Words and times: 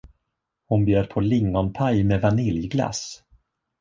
Hon 0.65 0.85
bjöd 0.85 1.09
på 1.09 1.19
lingonpaj 1.19 2.03
med 2.03 2.21
vaniljglass. 2.21 3.23